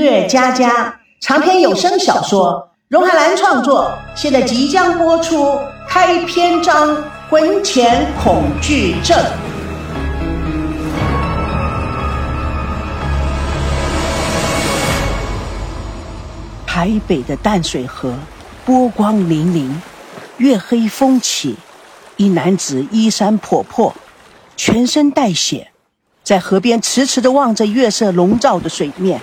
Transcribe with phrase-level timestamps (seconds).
[0.00, 5.58] 乐佳佳长篇有声小说，荣海兰创作，现在即将播出。
[5.86, 6.96] 开篇章：
[7.28, 9.18] 婚前恐惧症。
[16.66, 18.14] 台北的淡水河，
[18.64, 19.70] 波光粼粼，
[20.38, 21.56] 月黑风起，
[22.16, 23.92] 一男子衣衫破破，
[24.56, 25.70] 全身带血，
[26.24, 29.20] 在河边迟迟的望着月色笼罩的水面，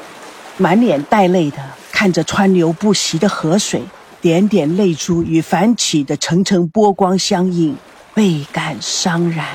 [0.58, 1.58] 满脸带泪的
[1.92, 3.82] 看着川流不息的河水，
[4.20, 7.78] 点点泪珠与泛起的层层波光相映，
[8.14, 9.46] 倍感伤然。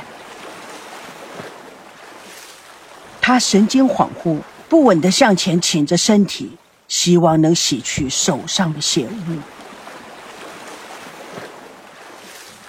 [3.20, 4.38] 他神经恍惚，
[4.68, 6.58] 不稳的向前倾着身体。
[6.88, 9.38] 希望能洗去手上的血污。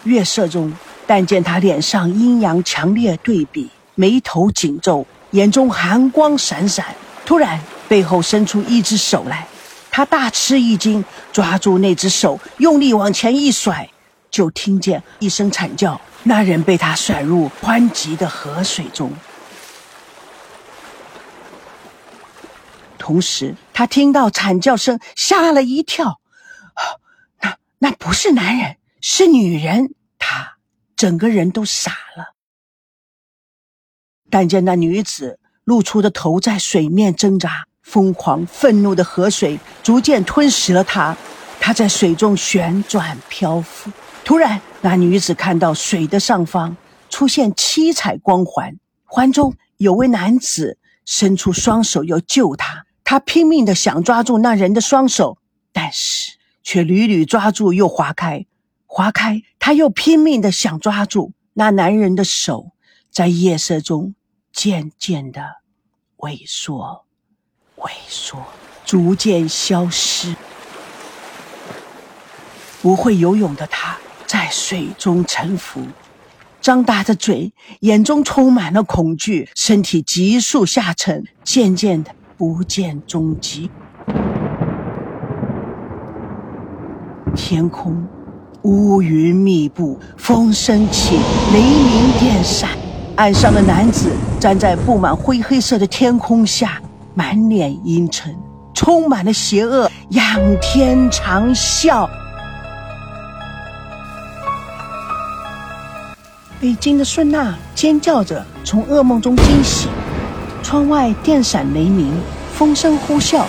[0.06, 0.73] 月色中，
[1.06, 6.95] 但见他脸上阴阳强烈对比，眉头紧皱，眼中寒光闪闪。
[7.26, 7.59] 突然，
[7.94, 9.48] 背后伸出一只手来，
[9.92, 13.88] 他大吃一惊，抓住那只手，用力往前一甩，
[14.31, 19.14] 就听见一声惨叫，那人被他甩入湍急的河水中。
[22.98, 26.20] 同时，他听到惨叫声，吓了一跳。
[27.42, 29.94] 那那不是男人，是女人。
[30.17, 30.58] 他
[30.95, 32.34] 整个人都傻了。
[34.32, 41.16] 但见那女子露出的头在水面挣扎，疯狂愤怒的河水逐渐吞噬了她。
[41.59, 43.92] 她在水中旋转漂浮。
[44.26, 46.76] 突然，那女子看到水的上方
[47.09, 52.86] 出现七彩光环，环中有位男子伸出双手要救她。
[53.04, 55.38] 她拼命的想抓住那人的双手，
[55.72, 58.45] 但是却屡屡抓住又划开，
[58.86, 59.42] 划开。
[59.59, 62.72] 她又拼命的想抓住那男人的手，
[63.11, 64.16] 在夜色中
[64.52, 65.58] 渐渐的
[66.17, 67.06] 萎缩、
[67.84, 68.38] 萎缩，
[68.86, 70.36] 逐渐消失。
[72.81, 75.81] 不会游泳的他在水中沉浮，
[76.60, 82.11] 张大着嘴，眼中充满了恐惧，身体急速下沉，渐渐的。
[82.36, 83.70] 不见踪迹。
[87.36, 88.05] 天空
[88.64, 91.20] 乌云密布，风声起，
[91.54, 92.71] 雷鸣电闪。
[93.15, 94.11] 岸上的男子
[94.42, 96.82] 站在布满灰黑色的天空下，
[97.16, 98.36] 满脸阴沉，
[98.74, 102.10] 充满了邪恶，仰天长啸。
[106.60, 109.90] 北京的孙娜尖叫着从噩梦中惊醒。
[110.64, 112.12] 窗外电闪雷鸣，
[112.56, 113.44] 风声呼啸。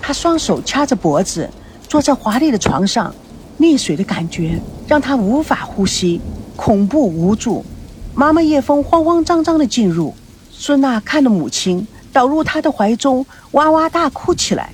[0.00, 1.48] 她双手掐着脖子，
[1.88, 3.12] 坐在华丽的床上，
[3.58, 6.20] 溺水的感觉让她无法呼吸，
[6.54, 7.64] 恐怖无助。
[8.14, 10.14] 妈妈叶枫慌慌张张地进入，
[10.50, 14.72] 孙娜看着母亲倒入他的怀中，哇哇大哭起来。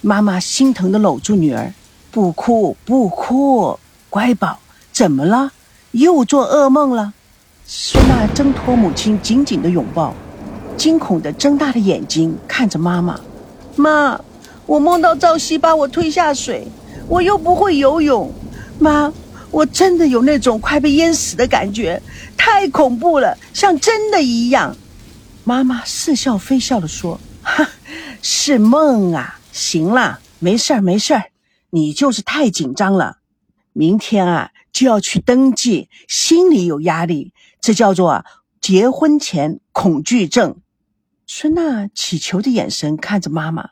[0.00, 1.72] 妈妈心疼地搂住女儿
[2.10, 4.58] ：“不哭，不哭，乖宝，
[4.92, 5.52] 怎么了？
[5.92, 7.12] 又做噩梦了？”
[7.66, 10.14] 孙娜挣脱母亲，紧紧的拥抱。
[10.76, 13.20] 惊恐的睁大了眼睛看着妈妈，
[13.76, 14.18] 妈，
[14.64, 16.66] 我梦到赵熙把我推下水，
[17.06, 18.32] 我又不会游泳，
[18.78, 19.12] 妈，
[19.50, 22.00] 我真的有那种快被淹死的感觉，
[22.34, 24.74] 太恐怖了，像真的一样。
[25.50, 27.68] 妈妈似笑非笑的说：“哈，
[28.22, 31.32] 是梦啊，行了，没事儿没事儿，
[31.70, 33.16] 你就是太紧张了。
[33.72, 38.24] 明天啊就要去登记，心里有压力，这叫做
[38.60, 40.60] 结婚前恐惧症。”
[41.26, 43.70] 孙娜乞求的眼神看着妈妈：“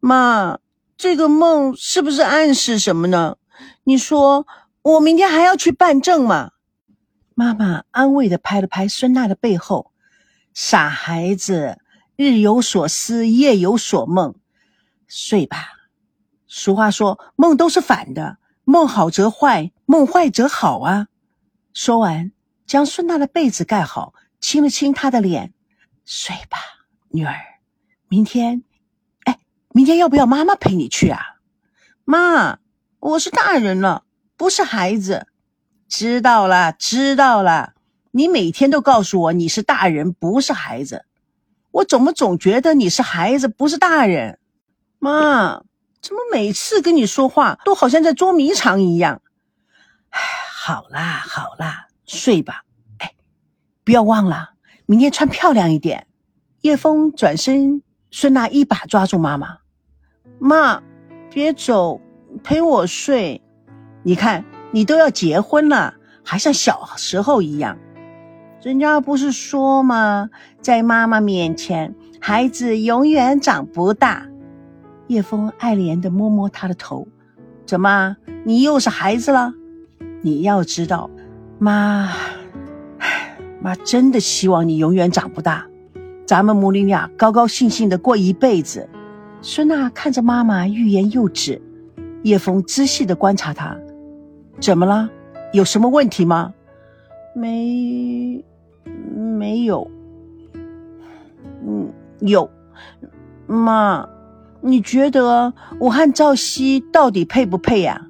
[0.00, 0.60] 妈，
[0.96, 3.36] 这个梦是不是暗示什么呢？
[3.84, 4.46] 你说
[4.80, 6.52] 我明天还要去办证吗？”
[7.36, 9.91] 妈妈安慰的拍了拍孙娜的背后
[10.54, 11.78] ：“傻孩子，
[12.16, 14.34] 日有所思，夜有所梦，
[15.06, 15.68] 睡吧。
[16.46, 21.08] 俗话说，梦都是反的，梦好则坏，梦坏则好啊。”
[21.72, 22.32] 说完，
[22.66, 25.54] 将孙娜的被子盖好，亲了亲她的脸
[26.04, 26.58] ：“睡吧。”
[27.08, 27.34] 女儿，
[28.08, 28.62] 明天，
[29.24, 29.38] 哎，
[29.70, 31.20] 明天要不要妈妈陪你去啊？
[32.04, 32.58] 妈，
[33.00, 34.04] 我是大人了，
[34.36, 35.28] 不是孩子。
[35.88, 37.74] 知道了，知道了。
[38.14, 41.06] 你每天都告诉我你是大人，不是孩子，
[41.70, 44.38] 我怎么总觉得你是孩子，不是大人？
[44.98, 45.62] 妈，
[46.02, 49.22] 怎么每次跟你说话都好像在捉迷藏一样？
[50.10, 50.20] 哎，
[50.54, 52.64] 好啦，好啦，睡吧。
[52.98, 53.14] 哎，
[53.82, 54.50] 不要忘了，
[54.84, 56.06] 明天穿漂亮一点。
[56.60, 59.56] 叶枫转身，孙娜一把抓住妈妈
[60.38, 60.82] ：“妈，
[61.30, 61.98] 别走，
[62.44, 63.40] 陪我睡。
[64.02, 67.78] 你看，你都要结婚了，还像小时候一样。
[68.62, 70.30] 人家不是说吗？
[70.60, 74.28] 在妈妈面前，孩子永远长不大。
[75.08, 77.08] 叶枫爱怜的摸摸他的头，
[77.66, 79.52] 怎么，你又是孩子了？
[80.20, 81.10] 你要知道，
[81.58, 82.12] 妈，
[83.60, 85.66] 妈真的希望你永远长不大，
[86.24, 88.88] 咱们母女俩高高兴兴的过一辈子。
[89.40, 91.60] 孙娜看着妈妈欲言又止，
[92.22, 93.76] 叶枫仔细的观察她，
[94.60, 95.10] 怎么了？
[95.52, 96.54] 有什么问题吗？
[97.34, 98.44] 没，
[98.84, 99.90] 没有。
[101.66, 102.50] 嗯，有，
[103.46, 104.08] 妈。
[104.64, 108.00] 你觉得我和赵熙到底配不配呀？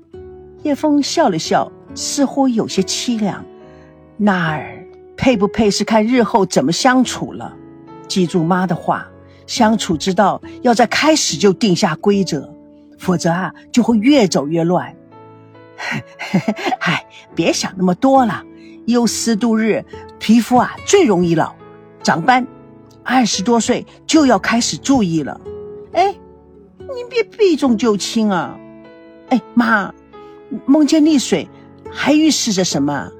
[0.64, 3.42] 叶枫笑了笑，似乎有些凄凉。
[4.18, 4.86] 那儿
[5.16, 7.56] 配不配是看日后怎么相处了。
[8.06, 9.08] 记住妈的话，
[9.46, 12.54] 相处之道要在开始就定下规则，
[12.98, 14.94] 否则啊就会越走越乱。
[16.78, 18.44] 嗨，别想那么多了。
[18.86, 19.82] 忧思度日，
[20.22, 21.52] 皮肤啊最容易老，
[22.04, 22.46] 长斑。
[23.02, 25.40] 二十多岁就要开始注意了。
[25.92, 26.14] 哎。
[26.78, 28.54] 你别避重就轻啊！
[29.30, 29.94] 哎妈，
[30.66, 31.48] 梦见溺水，
[31.90, 33.10] 还预示着什么？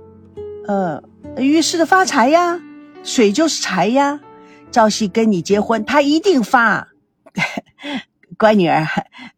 [0.68, 1.02] 呃，
[1.38, 2.60] 预示着发财呀，
[3.02, 4.20] 水就是财呀。
[4.70, 6.88] 朝夕跟你结婚，他一定发。
[8.36, 8.86] 乖女儿，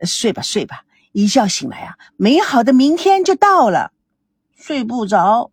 [0.02, 0.82] 睡吧睡吧，
[1.12, 3.92] 一觉醒来啊，美好的明天就到了。
[4.56, 5.52] 睡不着，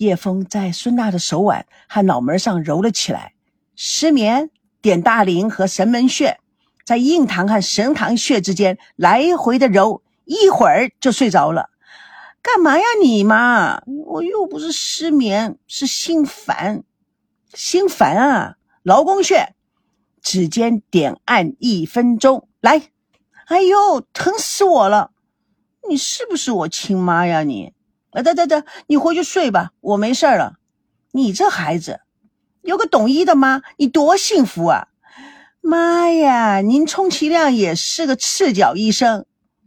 [0.00, 3.34] 叶枫在孙娜的手腕和脑门上揉了起来。
[3.76, 4.50] 失眠，
[4.80, 6.40] 点大陵和神门穴。
[6.86, 11.68] 在印堂和神堂穴之间来回的揉，一会儿就睡着了。
[12.40, 13.82] 干嘛呀你妈？
[14.06, 16.82] 我又不是失眠，是心烦。
[17.52, 18.56] 心烦啊！
[18.82, 19.54] 劳宫穴，
[20.22, 22.48] 指尖点按一分钟。
[22.62, 22.88] 来，
[23.48, 25.10] 哎呦，疼死我了！
[25.86, 27.74] 你是不是我亲妈呀你？
[28.10, 30.56] 啊，得得得，你回去睡吧，我没事了。
[31.12, 32.00] 你这孩子，
[32.62, 34.88] 有个懂医的妈，你多幸福啊！
[35.60, 39.26] 妈呀，您充其量也是个赤脚医生。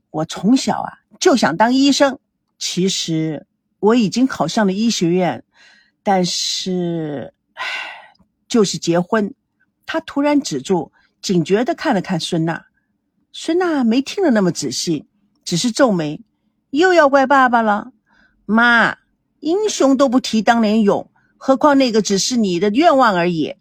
[0.10, 2.20] 我从小啊就想当医生，
[2.58, 3.46] 其实
[3.80, 5.44] 我已经考上了医学院，
[6.02, 7.64] 但是，唉，
[8.48, 9.34] 就是结婚。
[9.86, 10.92] 他突然止住，
[11.22, 12.66] 警觉的看了看孙娜。
[13.32, 15.08] 孙娜没听得那么仔细，
[15.44, 16.22] 只是皱眉，
[16.72, 17.92] 又要怪爸爸了。
[18.46, 18.98] 妈，
[19.40, 23.56] 英雄都不提当年勇，何况那个只是你的愿望而已。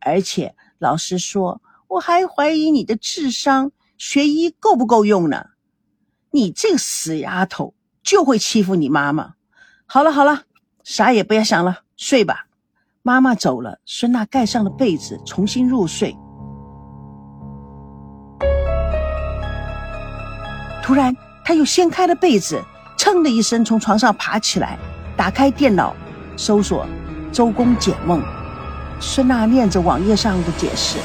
[0.00, 1.60] 而且老实说。
[1.86, 5.50] 我还怀疑你的智商，学医够不够用呢？
[6.32, 9.34] 你这个死丫头就会欺负你妈妈。
[9.86, 10.42] 好了好了，
[10.82, 12.46] 啥也不要想了，睡吧。
[13.02, 16.16] 妈妈走了，孙娜盖上了被子，重新入睡。
[20.82, 22.60] 突然，她又掀开了被子，
[22.96, 24.78] 噌的一声从床上爬起来，
[25.16, 25.94] 打开电脑，
[26.36, 26.86] 搜索
[27.32, 28.22] “周公解梦”。
[29.00, 30.98] 孙娜念着网页上的解释。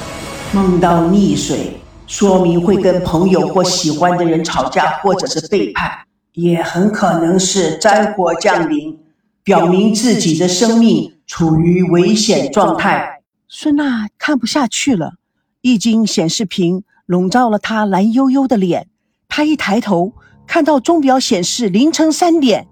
[0.53, 5.91] 梦到溺水，说明会跟朋友或喜欢的人吵架，或者是背叛，
[6.33, 8.97] 也很可能是灾祸降临，
[9.43, 13.21] 表明自己的生命处于危险状态。
[13.47, 15.13] 孙娜看不下去了，
[15.61, 18.87] 一经显示屏笼罩了她蓝幽幽的脸。
[19.27, 20.13] 她一抬头，
[20.49, 22.65] 看到钟表显示凌晨三点。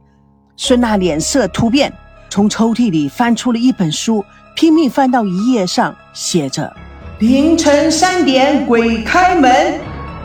[0.56, 1.94] 孙娜脸色突变，
[2.28, 4.26] 从抽屉里翻出了一本书，
[4.56, 6.76] 拼命翻到一页上，写着。
[7.20, 9.80] 凌晨三点，鬼开门！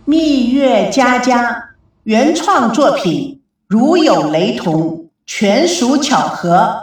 [0.04, 1.64] 蜜月佳佳
[2.06, 6.76] 原创作品，如有雷同，全属巧合。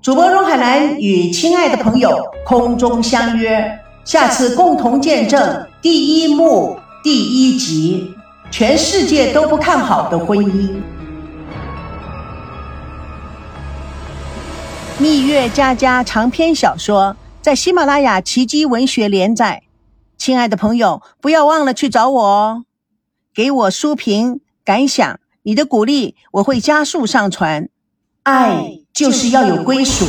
[0.00, 8.14] 主播荣海兰与亲爱的朋友空中相约，下次共同见证第一幕第一集。
[8.52, 10.80] 全世界都不看好的婚姻。
[15.00, 19.64] 蜜月佳佳长篇小说在喜马拉雅奇迹文学连载，
[20.16, 22.62] 亲爱的朋友，不要忘了去找我哦！
[23.34, 27.68] 给我书评感想，你的鼓励我会加速上传。
[28.22, 30.06] 爱就是要有归属。